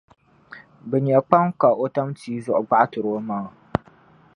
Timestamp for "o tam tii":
1.83-2.41